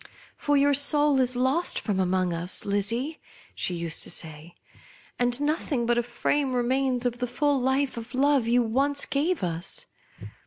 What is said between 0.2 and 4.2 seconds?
*' For your sou^' .out from among us, Lizzie," she used to